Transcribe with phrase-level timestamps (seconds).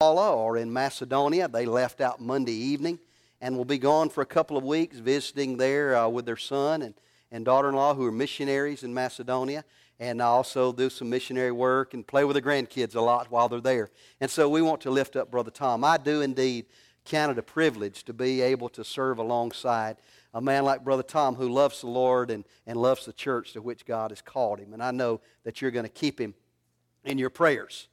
[0.00, 1.48] or in Macedonia.
[1.48, 3.00] They left out Monday evening
[3.40, 6.82] and will be gone for a couple of weeks visiting there uh, with their son
[6.82, 6.94] and,
[7.32, 9.64] and daughter in law who are missionaries in Macedonia.
[9.98, 13.60] And also do some missionary work and play with the grandkids a lot while they're
[13.60, 13.90] there.
[14.20, 15.82] And so we want to lift up Brother Tom.
[15.82, 16.66] I do indeed
[17.04, 19.96] count it a privilege to be able to serve alongside
[20.32, 23.62] a man like Brother Tom who loves the Lord and, and loves the church to
[23.62, 24.72] which God has called him.
[24.72, 26.34] And I know that you're going to keep him
[27.04, 27.88] in your prayers.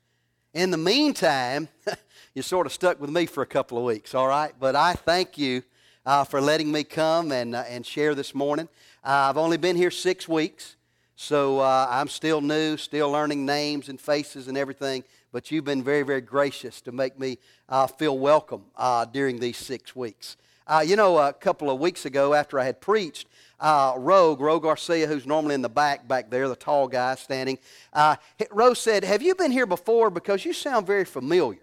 [0.56, 1.68] In the meantime,
[2.34, 4.54] you're sort of stuck with me for a couple of weeks, all right?
[4.58, 5.64] But I thank you
[6.06, 8.70] uh, for letting me come and, uh, and share this morning.
[9.04, 10.78] Uh, I've only been here six weeks,
[11.18, 15.04] so uh, I'm still new, still learning names and faces and everything.
[15.34, 19.58] But you've been very, very gracious to make me uh, feel welcome uh, during these
[19.58, 20.38] six weeks.
[20.86, 23.28] You know, a couple of weeks ago, after I had preached,
[23.60, 27.58] uh, Rogue, Rogue Garcia, who's normally in the back back there, the tall guy standing.
[27.94, 28.16] Uh,
[28.52, 30.10] Rose said, Have you been here before?
[30.10, 31.60] Because you sound very familiar.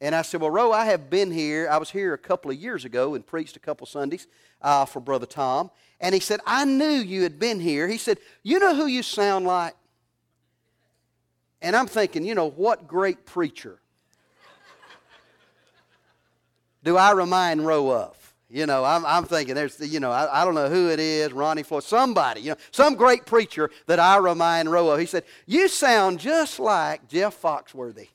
[0.00, 1.68] And I said, Well, Roe, I have been here.
[1.70, 4.26] I was here a couple of years ago and preached a couple Sundays
[4.60, 5.70] uh, for Brother Tom.
[6.00, 7.88] And he said, I knew you had been here.
[7.88, 9.74] He said, You know who you sound like?
[11.60, 13.80] And I'm thinking, you know, what great preacher
[16.84, 18.16] do I remind Roe of?
[18.50, 21.34] You know, I'm, I'm thinking there's, you know, I, I, don't know who it is,
[21.34, 24.98] Ronnie Floyd, somebody, you know, some great preacher that I remind Roe of.
[24.98, 28.08] He said, You sound just like Jeff Foxworthy.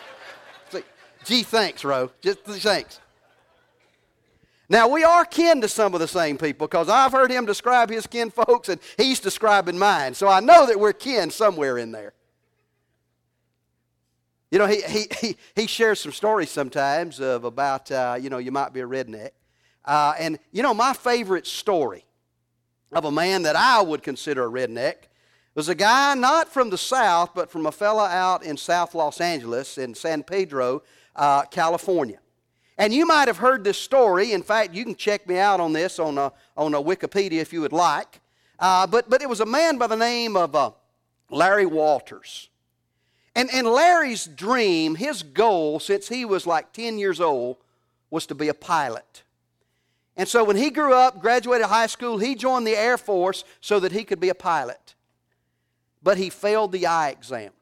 [0.70, 0.82] See,
[1.26, 2.10] gee, thanks, Roe.
[2.22, 3.00] Just thanks.
[4.70, 7.90] Now, we are kin to some of the same people because I've heard him describe
[7.90, 10.14] his kin folks and he's describing mine.
[10.14, 12.14] So I know that we're kin somewhere in there.
[14.52, 18.36] You know, he, he, he, he shares some stories sometimes of about, uh, you know,
[18.36, 19.30] you might be a redneck.
[19.82, 22.04] Uh, and, you know, my favorite story
[22.92, 25.08] of a man that I would consider a redneck
[25.54, 29.22] was a guy not from the South, but from a fella out in South Los
[29.22, 30.82] Angeles, in San Pedro,
[31.16, 32.18] uh, California.
[32.76, 34.32] And you might have heard this story.
[34.32, 37.54] In fact, you can check me out on this on a, on a Wikipedia if
[37.54, 38.20] you would like.
[38.58, 40.72] Uh, but, but it was a man by the name of uh,
[41.30, 42.50] Larry Walters.
[43.34, 47.56] And, and Larry's dream, his goal since he was like 10 years old,
[48.10, 49.22] was to be a pilot.
[50.16, 53.80] And so when he grew up, graduated high school, he joined the Air Force so
[53.80, 54.94] that he could be a pilot.
[56.02, 57.52] But he failed the eye exam.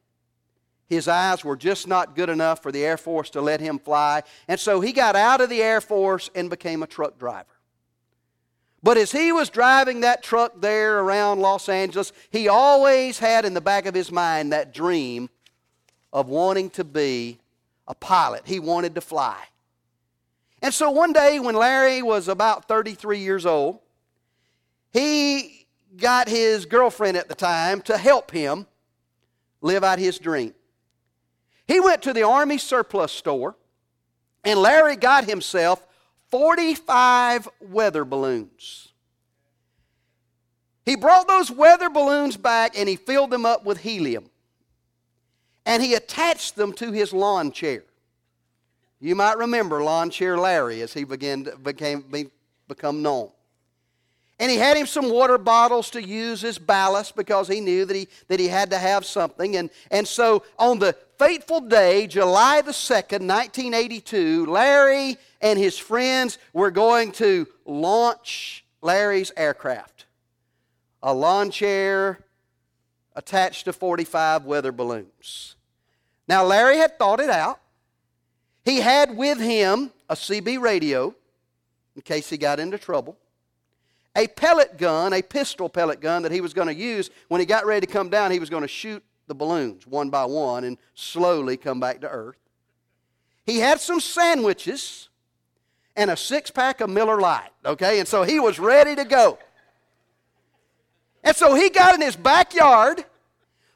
[0.89, 4.25] His eyes were just not good enough for the Air Force to let him fly.
[4.49, 7.47] And so he got out of the Air Force and became a truck driver.
[8.83, 13.55] But as he was driving that truck there around Los Angeles, he always had in
[13.55, 15.31] the back of his mind that dream
[16.13, 17.39] of wanting to be
[17.87, 18.43] a pilot.
[18.45, 19.39] He wanted to fly.
[20.63, 23.79] And so one day when Larry was about 33 years old,
[24.93, 25.67] he
[25.97, 28.67] got his girlfriend at the time to help him
[29.61, 30.55] live out his dream.
[31.67, 33.57] He went to the Army surplus store
[34.45, 35.87] and Larry got himself
[36.31, 38.89] 45 weather balloons.
[40.85, 44.31] He brought those weather balloons back and he filled them up with helium.
[45.67, 47.85] And he attached them to his lawn chair.
[49.01, 52.27] You might remember Lawn Chair Larry as he began to, became, be,
[52.69, 53.31] become known.
[54.39, 57.95] And he had him some water bottles to use as ballast because he knew that
[57.95, 59.57] he, that he had to have something.
[59.57, 66.39] And, and so on the fateful day, July the 2nd, 1982, Larry and his friends
[66.55, 70.07] were going to launch Larry's aircraft.
[71.03, 72.21] A lawn chair
[73.21, 75.55] attached to 45 weather balloons.
[76.27, 77.61] Now, Larry had thought it out.
[78.65, 81.15] He had with him a CB radio
[81.95, 83.19] in case he got into trouble,
[84.17, 87.47] a pellet gun, a pistol pellet gun that he was going to use when he
[87.47, 88.31] got ready to come down.
[88.31, 92.09] He was going to shoot the balloons one by one and slowly come back to
[92.09, 92.39] earth.
[93.45, 95.11] He had some sandwiches
[95.95, 97.99] and a six pack of Miller Lite, okay?
[97.99, 99.39] And so he was ready to go.
[101.23, 103.05] And so he got in his backyard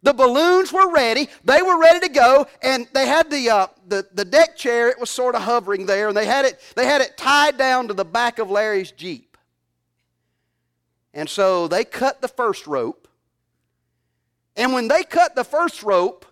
[0.05, 1.29] the balloons were ready.
[1.45, 4.91] They were ready to go, and they had the, uh, the, the deck chair.
[4.91, 7.89] It was sort of hovering there, and they had, it, they had it tied down
[7.89, 9.39] to the back of Larry's Jeep.
[11.15, 13.09] And so they cut the first rope.
[14.57, 16.27] And when they cut the first rope,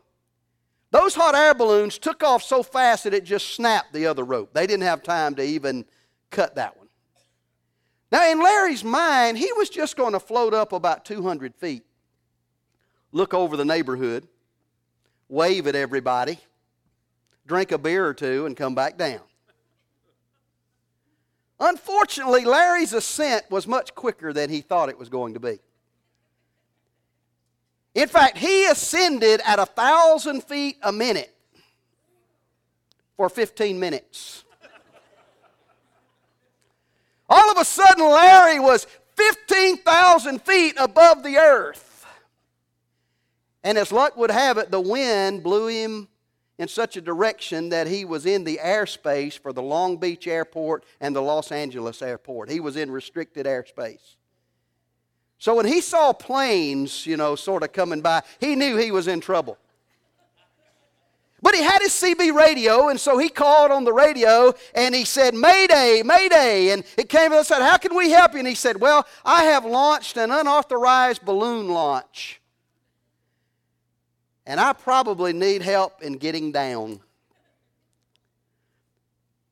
[0.91, 4.53] those hot air balloons took off so fast that it just snapped the other rope.
[4.53, 5.87] They didn't have time to even
[6.31, 6.89] cut that one.
[8.11, 11.85] Now, in Larry's mind, he was just going to float up about 200 feet
[13.12, 14.26] look over the neighborhood,
[15.29, 16.38] wave at everybody,
[17.47, 19.20] drink a beer or two, and come back down.
[21.61, 25.61] Unfortunately, Larry's ascent was much quicker than he thought it was going to be.
[27.94, 31.29] In fact, he ascended at a thousand feet a minute.
[33.17, 34.43] for 15 minutes.
[37.29, 38.87] All of a sudden, Larry was
[39.17, 41.92] 15,000 feet above the earth.
[43.64, 46.09] And as luck would have it, the wind blew him
[46.59, 50.85] in such a direction that he was in the airspace for the Long Beach airport
[51.00, 52.50] and the Los Angeles airport.
[52.50, 54.17] He was in restricted airspace.
[55.38, 59.09] So when he saw planes, you know, sort of coming by, he knew he was
[59.09, 59.59] in trouble.
[61.43, 65.05] But he had his CB radio, and so he called on the radio and he
[65.05, 66.70] said, Mayday, Mayday.
[66.70, 68.38] And it came and said, How can we help you?
[68.38, 72.41] And he said, Well, I have launched an unauthorized balloon launch.
[74.47, 77.00] And I probably need help in getting down.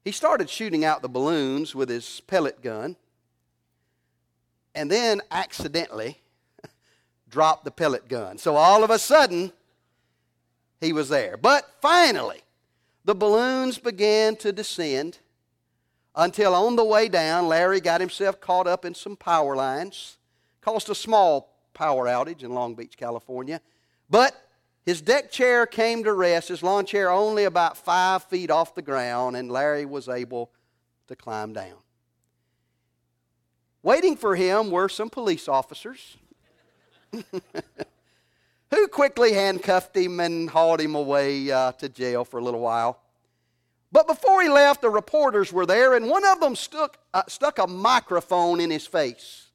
[0.04, 2.96] He started shooting out the balloons with his pellet gun
[4.74, 6.20] and then accidentally
[7.28, 8.38] dropped the pellet gun.
[8.38, 9.52] So all of a sudden,
[10.80, 11.36] he was there.
[11.36, 12.40] But finally,
[13.04, 15.18] the balloons began to descend
[16.14, 20.16] until on the way down, Larry got himself caught up in some power lines.
[20.60, 23.60] Caused a small power outage in Long Beach, California.
[24.08, 24.34] But
[24.90, 28.82] his deck chair came to rest, his lawn chair only about five feet off the
[28.82, 30.50] ground, and Larry was able
[31.06, 31.76] to climb down.
[33.84, 36.16] Waiting for him were some police officers.
[38.72, 43.00] who quickly handcuffed him and hauled him away uh, to jail for a little while.
[43.92, 47.60] But before he left, the reporters were there, and one of them stuck, uh, stuck
[47.60, 49.50] a microphone in his face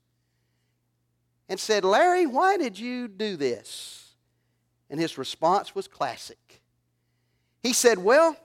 [1.50, 4.05] and said, Larry, why did you do this?
[4.90, 6.62] And his response was classic.
[7.64, 8.38] He said, Well,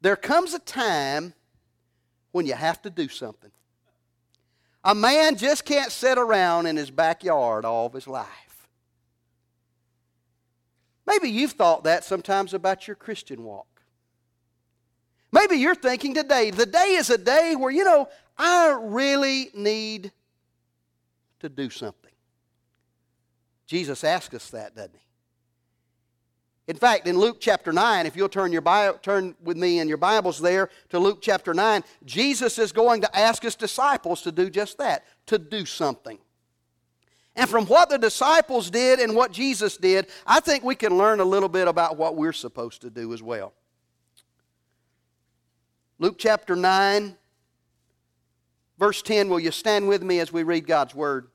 [0.00, 1.34] there comes a time
[2.32, 3.50] when you have to do something.
[4.84, 8.68] A man just can't sit around in his backyard all of his life.
[11.06, 13.66] Maybe you've thought that sometimes about your Christian walk.
[15.30, 20.12] Maybe you're thinking today, the day is a day where, you know, I really need
[21.40, 22.10] to do something.
[23.66, 25.00] Jesus asks us that, doesn't he?
[26.68, 29.88] In fact, in Luke chapter 9, if you'll turn, your Bible, turn with me in
[29.88, 34.30] your Bibles there to Luke chapter 9, Jesus is going to ask his disciples to
[34.30, 36.18] do just that, to do something.
[37.34, 41.18] And from what the disciples did and what Jesus did, I think we can learn
[41.18, 43.54] a little bit about what we're supposed to do as well.
[45.98, 47.16] Luke chapter 9,
[48.78, 49.28] verse 10.
[49.28, 51.28] Will you stand with me as we read God's Word?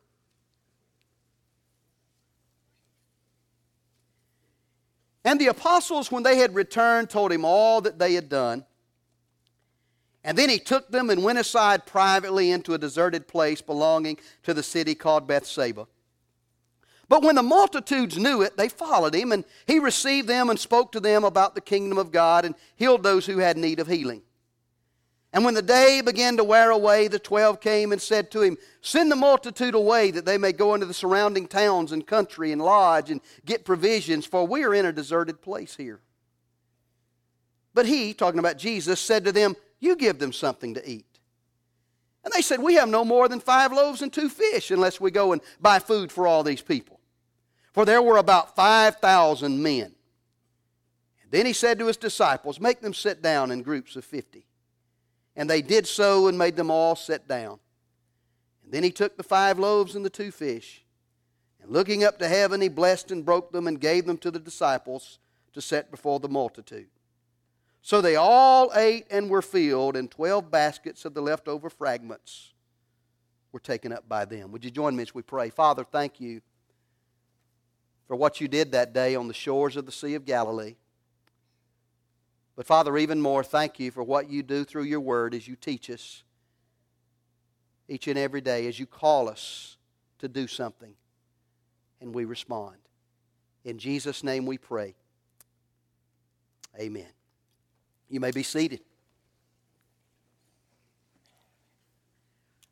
[5.27, 8.63] And the apostles, when they had returned, told him all that they had done.
[10.23, 14.53] And then he took them and went aside privately into a deserted place belonging to
[14.53, 15.85] the city called Bethsaida.
[17.09, 20.93] But when the multitudes knew it, they followed him, and he received them and spoke
[20.93, 24.21] to them about the kingdom of God and healed those who had need of healing.
[25.33, 28.57] And when the day began to wear away, the twelve came and said to him,
[28.81, 32.61] Send the multitude away that they may go into the surrounding towns and country and
[32.61, 35.99] lodge and get provisions, for we are in a deserted place here.
[37.73, 41.05] But he, talking about Jesus, said to them, you give them something to eat.
[42.23, 45.11] And they said, We have no more than five loaves and two fish unless we
[45.11, 46.99] go and buy food for all these people.
[47.73, 49.93] For there were about 5,000 men.
[51.29, 54.46] Then he said to his disciples, Make them sit down in groups of 50.
[55.37, 57.59] And they did so and made them all sit down.
[58.63, 60.83] And then he took the five loaves and the two fish.
[61.61, 64.39] And looking up to heaven, he blessed and broke them and gave them to the
[64.39, 65.19] disciples
[65.53, 66.89] to set before the multitude.
[67.81, 72.53] So they all ate and were filled, and 12 baskets of the leftover fragments
[73.53, 74.51] were taken up by them.
[74.51, 75.49] Would you join me as we pray?
[75.49, 76.41] Father, thank you
[78.07, 80.75] for what you did that day on the shores of the Sea of Galilee.
[82.57, 85.55] But Father, even more, thank you for what you do through your word as you
[85.55, 86.23] teach us
[87.87, 89.77] each and every day, as you call us
[90.17, 90.95] to do something,
[92.01, 92.75] and we respond.
[93.63, 94.95] In Jesus' name we pray.
[96.79, 97.07] Amen.
[98.09, 98.81] You may be seated.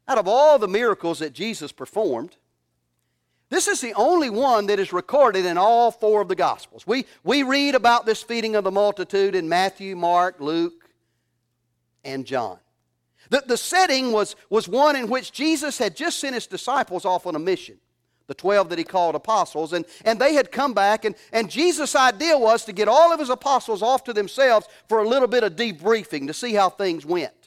[0.07, 2.37] Out of all the miracles that Jesus performed,
[3.49, 6.87] this is the only one that is recorded in all four of the Gospels.
[6.87, 10.89] We, we read about this feeding of the multitude in Matthew, Mark, Luke,
[12.03, 12.57] and John.
[13.29, 17.25] The, the setting was, was one in which Jesus had just sent his disciples off
[17.25, 17.77] on a mission
[18.27, 21.95] the 12 that he called apostles, and, and they had come back, and, and Jesus'
[21.95, 25.43] idea was to get all of his apostles off to themselves for a little bit
[25.43, 27.44] of debriefing to see how things went.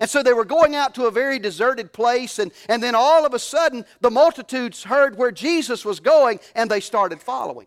[0.00, 3.24] And so they were going out to a very deserted place, and, and then all
[3.24, 7.66] of a sudden the multitudes heard where Jesus was going, and they started following.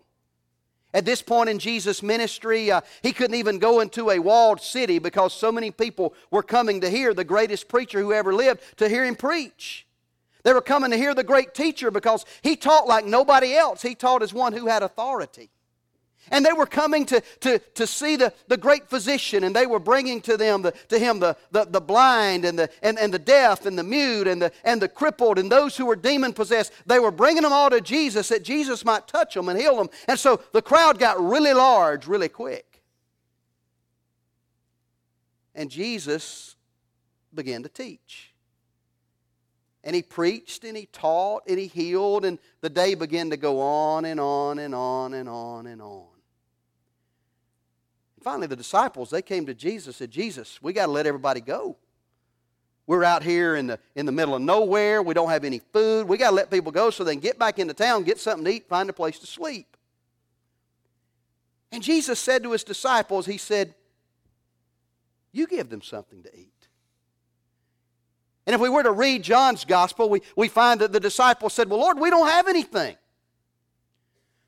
[0.94, 4.98] At this point in Jesus' ministry, uh, he couldn't even go into a walled city
[4.98, 8.90] because so many people were coming to hear the greatest preacher who ever lived, to
[8.90, 9.86] hear him preach.
[10.44, 13.82] They were coming to hear the great teacher because he taught like nobody else.
[13.82, 15.52] He taught as one who had authority.
[16.32, 19.80] And they were coming to, to, to see the, the great physician, and they were
[19.80, 23.20] bringing to them the, to him the, the, the blind and the, and, and the
[23.20, 26.72] deaf and the mute and the, and the crippled and those who were demon possessed.
[26.86, 29.90] They were bringing them all to Jesus that Jesus might touch them and heal them.
[30.08, 32.82] And so the crowd got really large really quick.
[35.56, 36.56] And Jesus
[37.34, 38.29] began to teach.
[39.84, 43.62] And he preached and he taught and he healed, and the day began to go
[43.62, 46.08] on and on and on and on and on.
[48.22, 51.40] Finally, the disciples, they came to Jesus and said, Jesus, we got to let everybody
[51.40, 51.78] go.
[52.86, 55.02] We're out here in the, in the middle of nowhere.
[55.02, 56.08] We don't have any food.
[56.08, 58.44] We got to let people go so they can get back into town, get something
[58.46, 59.78] to eat, find a place to sleep.
[61.72, 63.76] And Jesus said to his disciples, He said,
[65.32, 66.59] You give them something to eat.
[68.50, 71.70] And if we were to read John's gospel, we, we find that the disciples said,
[71.70, 72.96] Well, Lord, we don't have anything.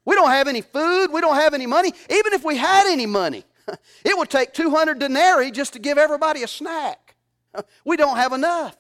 [0.06, 1.10] We don't have any food.
[1.14, 1.94] We don't have any money.
[2.10, 3.46] Even if we had any money,
[4.06, 7.16] It would take 200 denarii just to give everybody a snack.
[7.86, 8.78] We don't have enough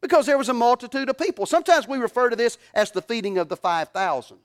[0.00, 1.46] because there was a multitude of people.
[1.46, 4.38] Sometimes we refer to this as the feeding of the 5,000.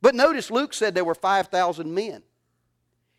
[0.00, 2.22] But notice Luke said there were 5,000 men.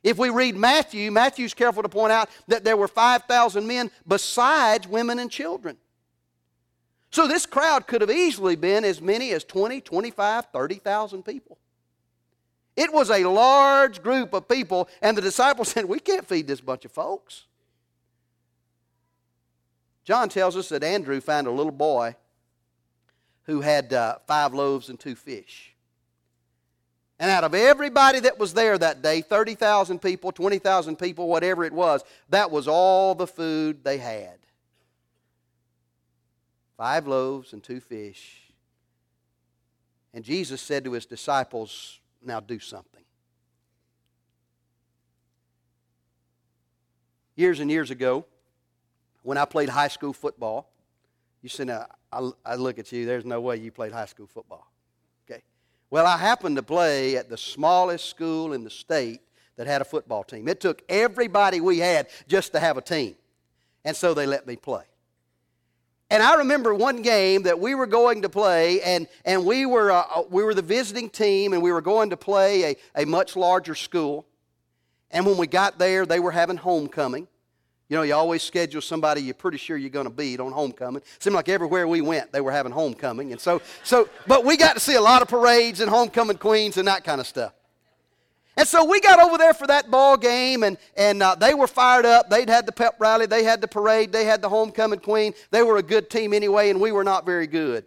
[0.03, 4.87] If we read Matthew, Matthew's careful to point out that there were 5,000 men besides
[4.87, 5.77] women and children.
[7.09, 11.57] So this crowd could have easily been as many as 20, 25, 30,000 people.
[12.75, 16.59] It was a large group of people, and the disciples said, We can't feed this
[16.59, 17.45] bunch of folks.
[20.03, 22.15] John tells us that Andrew found a little boy
[23.43, 25.72] who had uh, five loaves and two fish.
[27.23, 31.71] And out of everybody that was there that day 30,000 people, 20,000 people, whatever it
[31.71, 34.39] was that was all the food they had.
[36.75, 38.41] Five loaves and two fish.
[40.13, 43.05] And Jesus said to his disciples, now do something.
[47.37, 48.25] Years and years ago,
[49.21, 50.69] when I played high school football,
[51.41, 51.85] you said, I,
[52.45, 54.72] I look at you, there's no way you played high school football.
[55.93, 59.21] Well, I happened to play at the smallest school in the state
[59.57, 60.47] that had a football team.
[60.47, 63.13] It took everybody we had just to have a team.
[63.85, 64.85] And so they let me play.
[66.09, 69.91] And I remember one game that we were going to play, and, and we, were,
[69.91, 73.05] uh, uh, we were the visiting team, and we were going to play a, a
[73.05, 74.25] much larger school.
[75.11, 77.27] And when we got there, they were having homecoming.
[77.89, 81.01] You know, you always schedule somebody you're pretty sure you're going to beat on homecoming.
[81.19, 83.31] Seemed like everywhere we went, they were having homecoming.
[83.31, 86.77] And so, so, but we got to see a lot of parades and homecoming queens
[86.77, 87.53] and that kind of stuff.
[88.55, 91.65] And so we got over there for that ball game, and, and uh, they were
[91.65, 92.29] fired up.
[92.29, 95.33] They'd had the pep rally, they had the parade, they had the homecoming queen.
[95.49, 97.85] They were a good team anyway, and we were not very good.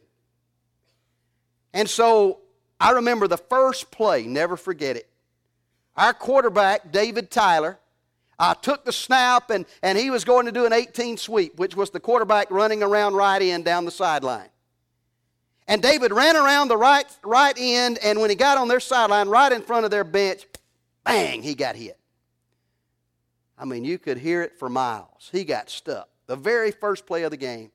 [1.73, 2.41] And so
[2.81, 5.09] I remember the first play, never forget it.
[5.97, 7.79] Our quarterback, David Tyler,
[8.39, 11.77] uh, took the snap, and, and he was going to do an 18 sweep, which
[11.77, 14.49] was the quarterback running around right end down the sideline.
[15.69, 19.29] And David ran around the right, right end, and when he got on their sideline,
[19.29, 20.47] right in front of their bench,
[21.05, 21.99] bang, he got hit.
[23.59, 25.31] I mean, you could hear it for miles.
[25.33, 26.09] He got stuck.
[26.27, 27.71] The very first play of the game.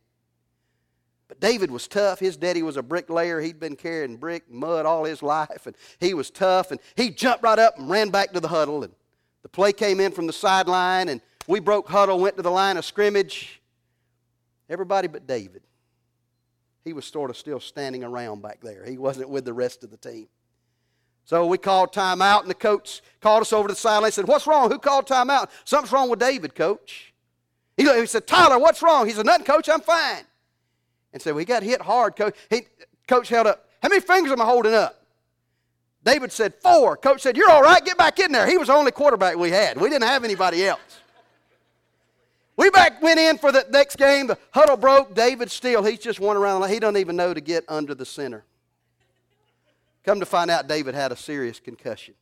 [1.27, 2.19] But David was tough.
[2.19, 3.39] His daddy was a bricklayer.
[3.39, 6.71] He'd been carrying brick and mud all his life, and he was tough.
[6.71, 8.83] And he jumped right up and ran back to the huddle.
[8.83, 8.93] And
[9.43, 12.77] the play came in from the sideline, and we broke huddle, went to the line
[12.77, 13.61] of scrimmage.
[14.69, 15.63] Everybody but David.
[16.83, 18.85] He was sort of still standing around back there.
[18.85, 20.27] He wasn't with the rest of the team.
[21.25, 24.27] So we called timeout, and the coach called us over to the sideline and said,
[24.27, 24.71] What's wrong?
[24.71, 25.49] Who called timeout?
[25.65, 27.13] Something's wrong with David, coach.
[27.77, 29.07] He, said, Tyler, what's wrong?
[29.07, 30.23] He said, Nothing, coach, I'm fine.
[31.13, 32.35] And said, We got hit hard, coach.
[32.49, 32.61] He,
[33.07, 35.00] coach held up, How many fingers am I holding up?
[36.03, 36.97] David said, Four.
[36.97, 38.47] Coach said, You're all right, get back in there.
[38.47, 39.79] He was the only quarterback we had.
[39.79, 40.79] We didn't have anybody else.
[42.57, 44.27] We back went in for the next game.
[44.27, 45.15] The huddle broke.
[45.15, 46.67] David still, he's just one around.
[46.69, 48.43] He doesn't even know to get under the center.
[50.03, 52.15] Come to find out, David had a serious concussion.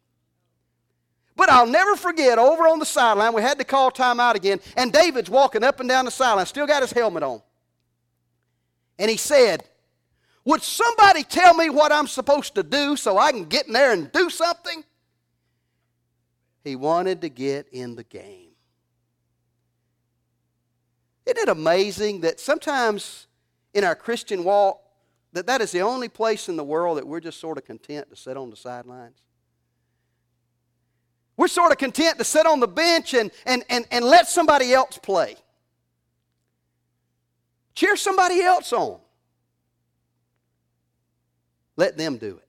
[1.35, 4.91] But I'll never forget, over on the sideline, we had to call timeout again, and
[4.91, 7.41] David's walking up and down the sideline, still got his helmet on.
[8.97, 9.63] And he said,
[10.45, 13.91] Would somebody tell me what I'm supposed to do so I can get in there
[13.91, 14.83] and do something?
[16.63, 18.51] He wanted to get in the game.
[21.25, 23.27] Isn't it amazing that sometimes
[23.73, 24.81] in our Christian walk,
[25.33, 28.09] that that is the only place in the world that we're just sort of content
[28.09, 29.19] to sit on the sidelines?
[31.37, 34.73] We're sort of content to sit on the bench and, and, and, and let somebody
[34.73, 35.37] else play.
[37.75, 38.99] Cheer somebody else on.
[41.79, 42.47] Let them do it.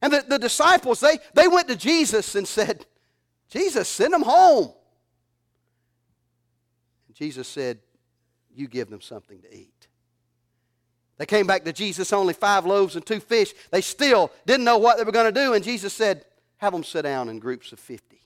[0.00, 2.86] And the, the disciples, they, they went to Jesus and said,
[3.50, 4.72] Jesus, send them home.
[7.08, 7.78] And Jesus said,
[8.54, 9.86] You give them something to eat.
[11.18, 13.52] They came back to Jesus, only five loaves and two fish.
[13.70, 16.24] They still didn't know what they were going to do, and Jesus said,
[16.56, 18.18] Have them sit down in groups of 50.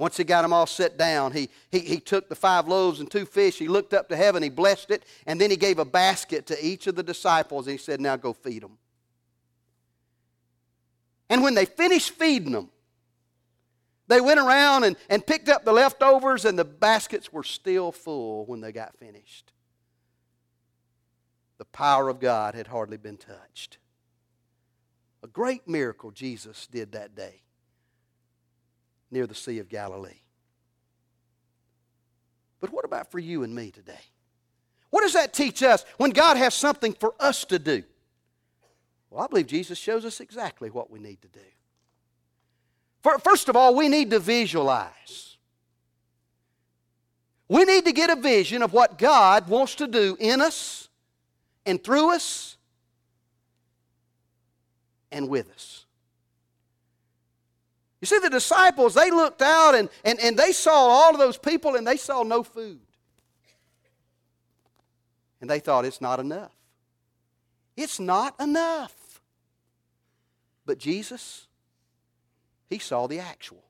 [0.00, 3.10] Once he got them all set down, he, he, he took the five loaves and
[3.10, 5.84] two fish, he looked up to heaven, he blessed it, and then he gave a
[5.84, 8.78] basket to each of the disciples, and he said, Now go feed them.
[11.28, 12.70] And when they finished feeding them,
[14.08, 18.46] they went around and, and picked up the leftovers, and the baskets were still full
[18.46, 19.52] when they got finished.
[21.58, 23.76] The power of God had hardly been touched.
[25.22, 27.42] A great miracle Jesus did that day
[29.10, 30.20] near the Sea of Galilee.
[32.60, 34.00] But what about for you and me today?
[34.90, 37.82] What does that teach us when God has something for us to do?
[39.08, 41.40] Well, I believe Jesus shows us exactly what we need to do.
[43.22, 45.38] First of all, we need to visualize.
[47.48, 50.88] We need to get a vision of what God wants to do in us
[51.66, 52.56] and through us
[55.10, 55.79] and with us.
[58.00, 61.36] You see, the disciples, they looked out and, and, and they saw all of those
[61.36, 62.80] people and they saw no food.
[65.40, 66.52] And they thought, it's not enough.
[67.76, 68.94] It's not enough.
[70.64, 71.46] But Jesus,
[72.68, 73.62] he saw the actual.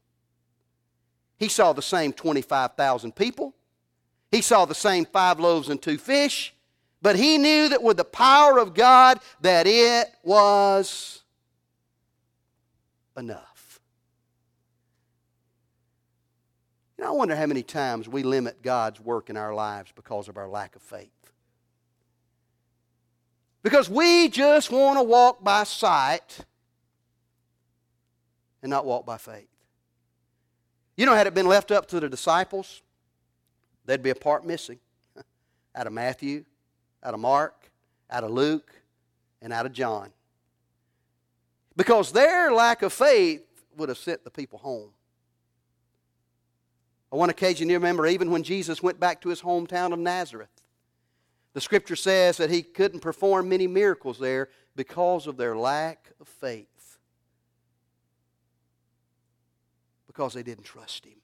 [1.39, 3.55] He saw the same 25,000 people.
[4.31, 6.55] He saw the same five loaves and two fish.
[7.03, 11.23] But he knew that with the power of God that it was
[13.17, 13.50] enough.
[17.01, 20.37] Know, I wonder how many times we limit God's work in our lives because of
[20.37, 21.09] our lack of faith.
[23.63, 26.41] Because we just want to walk by sight
[28.63, 29.49] and not walk by faith.
[30.99, 32.83] You know, had it been left up to the disciples,
[33.87, 34.79] there'd be a part missing
[35.75, 36.45] out of Matthew,
[37.03, 37.71] out of Mark,
[38.11, 38.75] out of Luke,
[39.41, 40.11] and out of John.
[41.75, 43.41] Because their lack of faith
[43.79, 44.91] would have sent the people home.
[47.13, 50.51] On one occasion, you remember, even when Jesus went back to his hometown of Nazareth,
[51.53, 56.29] the scripture says that he couldn't perform many miracles there because of their lack of
[56.29, 56.69] faith.
[60.21, 61.15] because they didn't trust Him.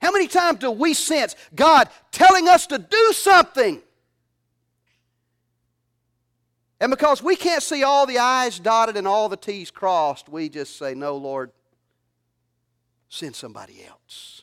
[0.00, 3.82] How many times do we sense God telling us to do something?
[6.80, 10.48] And because we can't see all the I's dotted and all the T's crossed, we
[10.48, 11.50] just say, No, Lord,
[13.12, 14.42] send somebody else.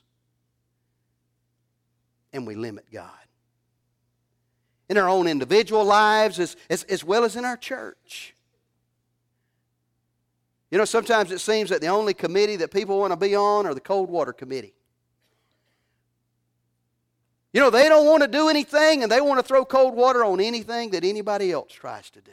[2.31, 3.09] And we limit God.
[4.89, 8.35] In our own individual lives as, as, as well as in our church.
[10.69, 13.65] You know, sometimes it seems that the only committee that people want to be on
[13.65, 14.75] are the cold water committee.
[17.51, 20.23] You know, they don't want to do anything and they want to throw cold water
[20.23, 22.31] on anything that anybody else tries to do.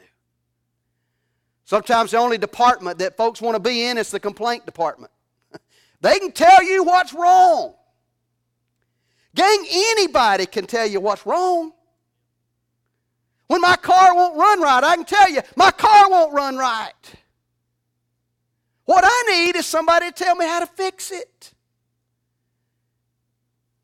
[1.65, 5.11] Sometimes the only department that folks want to be in is the complaint department.
[6.01, 7.75] They can tell you what's wrong.
[9.35, 11.73] Gang, anybody can tell you what's wrong.
[13.49, 16.93] When my car won't run right, I can tell you my car won't run right.
[18.87, 21.53] What I need is somebody to tell me how to fix it.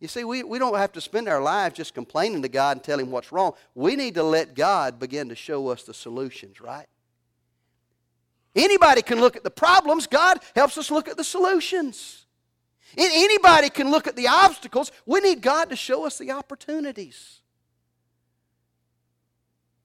[0.00, 2.84] You see, we, we don't have to spend our lives just complaining to God and
[2.84, 3.52] telling him what's wrong.
[3.74, 6.86] We need to let God begin to show us the solutions, right?
[8.54, 10.06] Anybody can look at the problems.
[10.06, 12.26] God helps us look at the solutions.
[12.96, 14.92] Anybody can look at the obstacles.
[15.06, 17.40] We need God to show us the opportunities.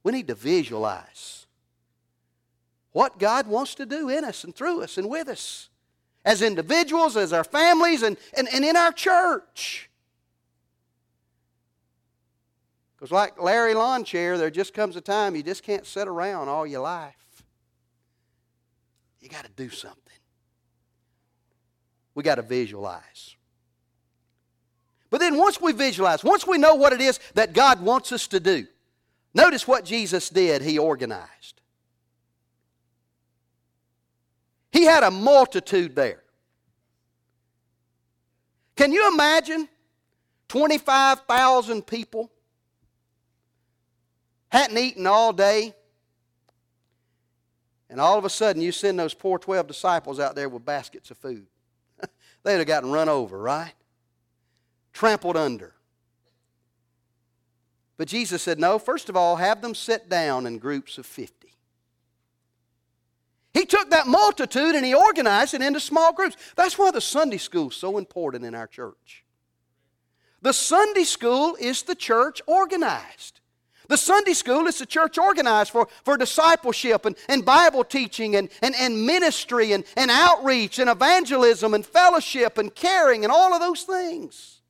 [0.04, 1.46] We need to visualize
[2.92, 5.70] what God wants to do in us and through us and with us
[6.26, 9.90] as individuals, as our families, and, and, and in our church.
[12.96, 16.50] Because, like Larry Lawn Chair, there just comes a time you just can't sit around
[16.50, 17.27] all your life.
[19.22, 20.02] You got to do something.
[22.16, 23.36] We got to visualize.
[25.10, 28.28] But then, once we visualize, once we know what it is that God wants us
[28.28, 28.68] to do,
[29.34, 30.62] notice what Jesus did.
[30.62, 31.62] He organized.
[34.72, 36.24] He had a multitude there.
[38.76, 39.68] Can you imagine
[40.50, 42.32] 25,000 people
[44.50, 45.74] hadn't eaten all day?
[47.90, 51.10] And all of a sudden, you send those poor 12 disciples out there with baskets
[51.12, 51.48] of food.
[52.44, 53.74] They'd have gotten run over, right?
[54.94, 55.74] Trampled under.
[57.98, 61.48] But Jesus said, No, first of all, have them sit down in groups of 50.
[63.54, 66.38] He took that multitude and he organized it into small groups.
[66.56, 69.24] That's why the Sunday school is so important in our church.
[70.44, 73.40] The Sunday school is the church organized.
[73.88, 78.50] The Sunday school is the church organized for, for discipleship and, and Bible teaching and,
[78.62, 83.62] and, and ministry and, and outreach and evangelism and fellowship and caring and all of
[83.62, 84.62] those things.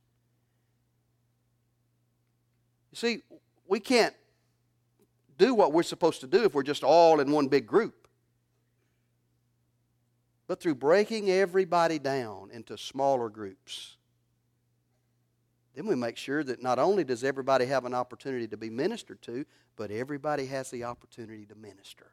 [2.91, 3.21] You see,
[3.67, 4.13] we can't
[5.37, 8.07] do what we're supposed to do if we're just all in one big group.
[10.47, 13.96] But through breaking everybody down into smaller groups,
[15.77, 19.21] then we make sure that not only does everybody have an opportunity to be ministered
[19.21, 22.07] to, but everybody has the opportunity to minister.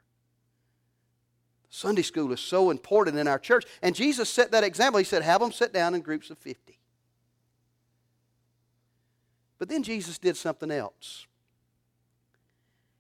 [1.70, 3.64] Sunday school is so important in our church.
[3.80, 4.98] And Jesus set that example.
[4.98, 6.78] He said, have them sit down in groups of 50.
[9.58, 11.26] But then Jesus did something else.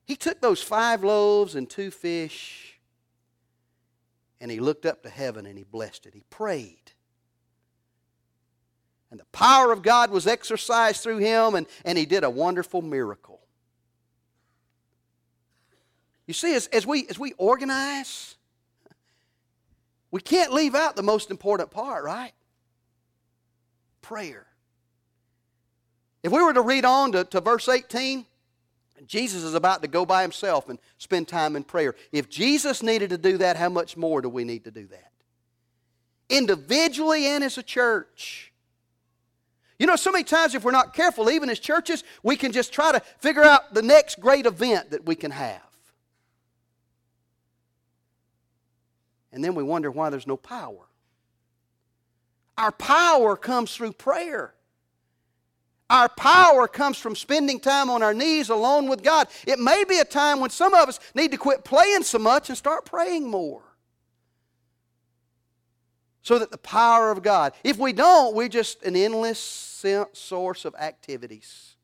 [0.06, 2.80] He took those five loaves and two fish
[4.40, 6.14] and he looked up to heaven and he blessed it.
[6.14, 6.93] He prayed
[9.14, 12.82] and the power of God was exercised through him, and, and he did a wonderful
[12.82, 13.38] miracle.
[16.26, 18.34] You see, as, as, we, as we organize,
[20.10, 22.32] we can't leave out the most important part, right?
[24.02, 24.46] Prayer.
[26.24, 28.26] If we were to read on to, to verse 18,
[29.06, 31.94] Jesus is about to go by himself and spend time in prayer.
[32.10, 35.12] If Jesus needed to do that, how much more do we need to do that?
[36.28, 38.50] Individually and as a church.
[39.78, 42.72] You know, so many times if we're not careful, even as churches, we can just
[42.72, 45.62] try to figure out the next great event that we can have.
[49.32, 50.86] And then we wonder why there's no power.
[52.56, 54.54] Our power comes through prayer.
[55.90, 59.26] Our power comes from spending time on our knees alone with God.
[59.44, 62.48] It may be a time when some of us need to quit playing so much
[62.48, 63.73] and start praying more
[66.24, 70.74] so that the power of God, if we don't, we're just an endless source of
[70.74, 71.76] activities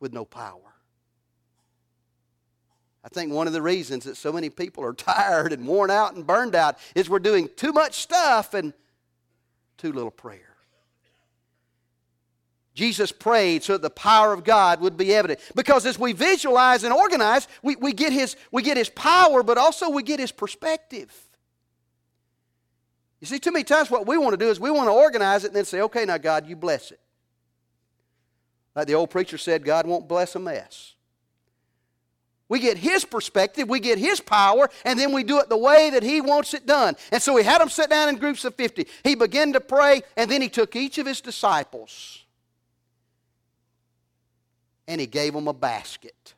[0.00, 0.74] with no power.
[3.04, 6.14] I think one of the reasons that so many people are tired and worn out
[6.14, 8.74] and burned out is we're doing too much stuff and
[9.78, 10.49] too little prayer.
[12.80, 15.38] Jesus prayed so that the power of God would be evident.
[15.54, 19.58] Because as we visualize and organize, we, we, get, his, we get his power, but
[19.58, 21.14] also we get his perspective.
[23.20, 25.44] You see, too many times what we want to do is we want to organize
[25.44, 27.00] it and then say, okay, now, God, you bless it.
[28.74, 30.94] Like the old preacher said, God won't bless a mess.
[32.48, 35.90] We get his perspective, we get his power, and then we do it the way
[35.90, 36.96] that he wants it done.
[37.12, 38.86] And so he had them sit down in groups of 50.
[39.04, 42.24] He began to pray, and then he took each of his disciples
[44.88, 46.34] and he gave them a basket.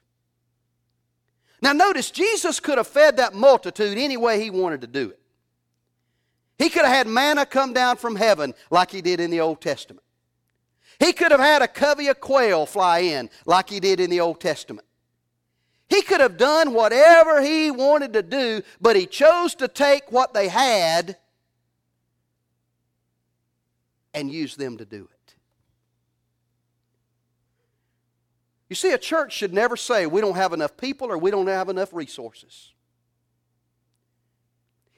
[1.60, 5.20] Now, notice, Jesus could have fed that multitude any way he wanted to do it.
[6.58, 9.60] He could have had manna come down from heaven like he did in the Old
[9.60, 10.04] Testament.
[10.98, 14.20] He could have had a covey of quail fly in like he did in the
[14.20, 14.86] Old Testament.
[15.88, 20.32] He could have done whatever he wanted to do, but he chose to take what
[20.32, 21.16] they had
[24.14, 25.21] and use them to do it.
[28.72, 31.46] You see, a church should never say we don't have enough people or we don't
[31.46, 32.72] have enough resources.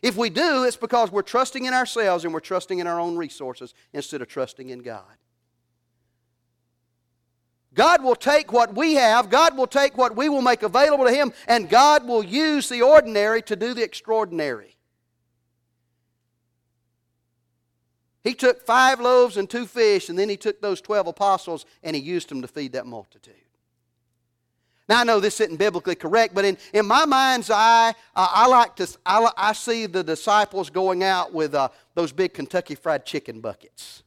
[0.01, 3.17] If we do, it's because we're trusting in ourselves and we're trusting in our own
[3.17, 5.17] resources instead of trusting in God.
[7.75, 11.13] God will take what we have, God will take what we will make available to
[11.13, 14.77] Him, and God will use the ordinary to do the extraordinary.
[18.23, 21.97] He took five loaves and two fish, and then He took those 12 apostles and
[21.97, 23.35] He used them to feed that multitude.
[24.89, 28.47] Now, I know this isn't biblically correct, but in, in my mind's eye, uh, I
[28.49, 33.07] like to, I, I, see the disciples going out with uh, those big Kentucky Fried
[33.07, 34.03] Chicken buckets.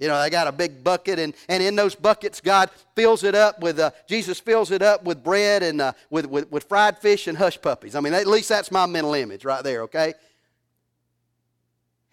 [0.00, 3.36] You know, they got a big bucket, and, and in those buckets, God fills it
[3.36, 6.98] up with, uh, Jesus fills it up with bread and uh, with, with, with fried
[6.98, 7.94] fish and hush puppies.
[7.94, 10.14] I mean, at least that's my mental image right there, okay?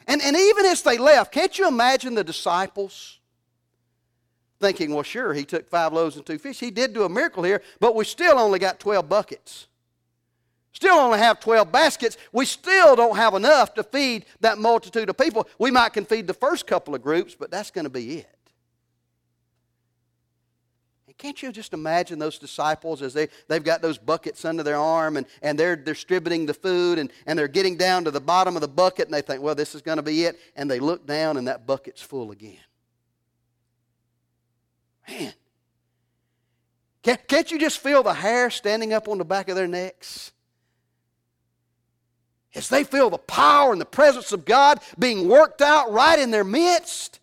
[0.08, 3.20] And, and even as they left, can't you imagine the disciples?
[4.60, 6.60] Thinking, well, sure, he took five loaves and two fish.
[6.60, 9.68] He did do a miracle here, but we still only got 12 buckets.
[10.72, 12.18] Still only have 12 baskets.
[12.34, 15.48] We still don't have enough to feed that multitude of people.
[15.58, 18.36] We might can feed the first couple of groups, but that's going to be it.
[21.18, 25.16] Can't you just imagine those disciples as they, they've got those buckets under their arm
[25.16, 28.62] and, and they're distributing the food and, and they're getting down to the bottom of
[28.62, 30.38] the bucket and they think, well, this is going to be it.
[30.58, 32.60] And they look down and that bucket's full again.
[35.08, 35.34] Man.
[37.04, 40.32] Can't, can't you just feel the hair standing up on the back of their necks?
[42.56, 46.32] As they feel the power and the presence of God being worked out right in
[46.32, 47.20] their midst.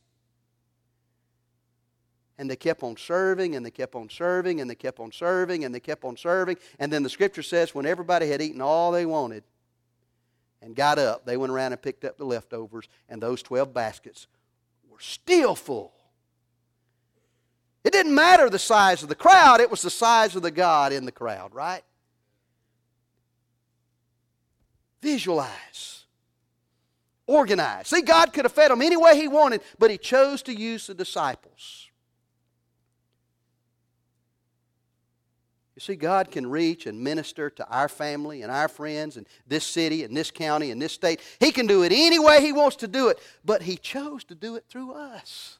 [2.39, 5.65] And they kept on serving, and they kept on serving, and they kept on serving,
[5.65, 6.59] and they kept on serving.
[6.79, 9.43] And then the scripture says, when everybody had eaten all they wanted
[10.61, 14.27] and got up, they went around and picked up the leftovers, and those 12 baskets
[14.89, 15.93] were still full.
[17.85, 20.93] It didn't matter the size of the crowd, it was the size of the God
[20.93, 21.83] in the crowd, right?
[25.01, 26.05] Visualize.
[27.27, 27.89] Organize.
[27.89, 30.87] See, God could have fed them any way He wanted, but He chose to use
[30.87, 31.89] the disciples.
[35.75, 39.65] You see, God can reach and minister to our family and our friends and this
[39.65, 41.21] city and this county and this state.
[41.41, 44.35] He can do it any way He wants to do it, but He chose to
[44.35, 45.59] do it through us,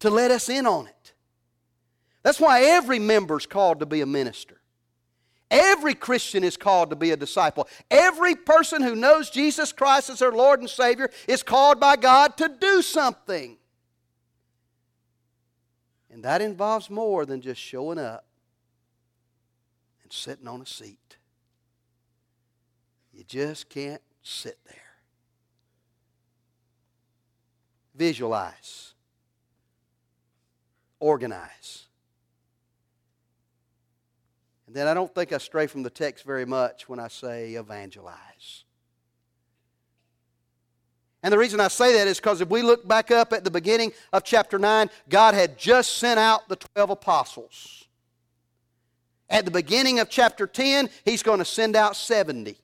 [0.00, 1.12] to let us in on it.
[2.22, 4.60] That's why every member is called to be a minister.
[5.50, 7.66] Every Christian is called to be a disciple.
[7.90, 12.36] Every person who knows Jesus Christ as their Lord and Savior is called by God
[12.36, 13.56] to do something.
[16.10, 18.24] And that involves more than just showing up
[20.02, 21.16] and sitting on a seat.
[23.12, 24.76] You just can't sit there.
[27.94, 28.89] Visualize,
[31.00, 31.86] organize.
[34.66, 37.54] And then I don't think I stray from the text very much when I say
[37.54, 38.64] evangelize.
[41.22, 43.50] And the reason I say that is because if we look back up at the
[43.50, 47.88] beginning of chapter 9, God had just sent out the 12 apostles.
[49.28, 52.56] At the beginning of chapter 10, he's going to send out 70.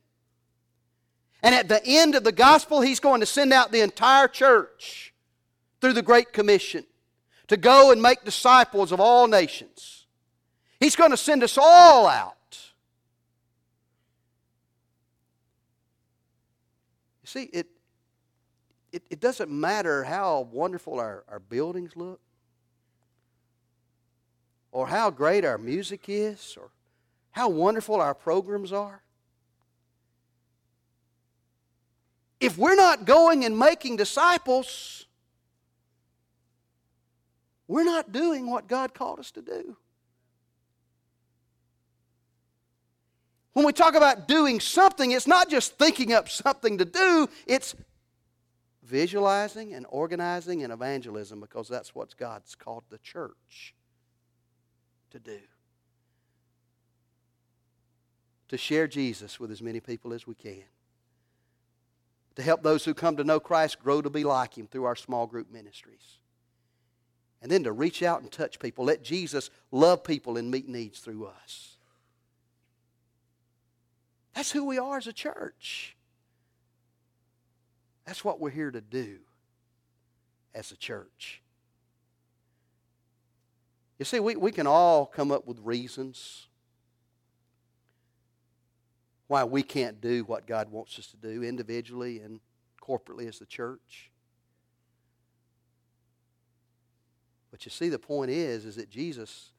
[1.42, 5.12] And at the end of the gospel, he's going to send out the entire church
[5.80, 6.84] through the Great Commission
[7.48, 10.06] to go and make disciples of all nations.
[10.80, 12.34] He's going to send us all out.
[17.22, 17.66] You see, it,
[18.92, 22.20] it, it doesn't matter how wonderful our, our buildings look
[24.72, 26.70] or how great our music is or
[27.30, 29.02] how wonderful our programs are.
[32.38, 35.05] If we're not going and making disciples,
[37.68, 39.76] we're not doing what God called us to do.
[43.52, 47.74] When we talk about doing something, it's not just thinking up something to do, it's
[48.82, 53.74] visualizing and organizing and evangelism because that's what God's called the church
[55.10, 55.40] to do.
[58.48, 60.64] To share Jesus with as many people as we can.
[62.36, 64.94] To help those who come to know Christ grow to be like Him through our
[64.94, 66.18] small group ministries.
[67.46, 68.86] And then to reach out and touch people.
[68.86, 71.76] Let Jesus love people and meet needs through us.
[74.34, 75.96] That's who we are as a church.
[78.04, 79.18] That's what we're here to do
[80.56, 81.40] as a church.
[84.00, 86.48] You see, we, we can all come up with reasons
[89.28, 92.40] why we can't do what God wants us to do individually and
[92.82, 94.10] corporately as the church.
[97.56, 99.50] But you see, the point is, is that Jesus,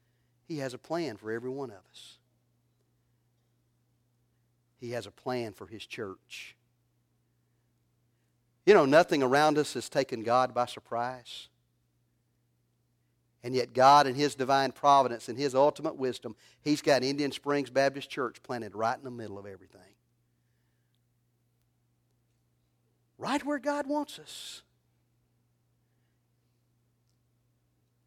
[0.46, 2.18] He has a plan for every one of us.
[4.80, 6.54] He has a plan for His church.
[8.64, 11.48] You know, nothing around us has taken God by surprise.
[13.42, 17.68] And yet, God, in His divine providence and His ultimate wisdom, He's got Indian Springs
[17.68, 19.80] Baptist Church planted right in the middle of everything.
[23.18, 24.62] Right where God wants us.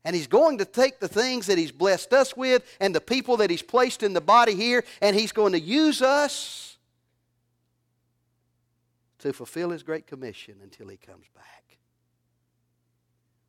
[0.04, 3.38] And He's going to take the things that He's blessed us with and the people
[3.38, 6.78] that He's placed in the body here, and He's going to use us
[9.20, 11.78] to fulfill His great commission until He comes back.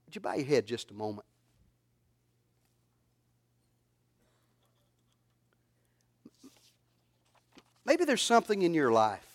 [0.06, 1.26] Would you bow your head just a moment?
[7.84, 9.31] Maybe there's something in your life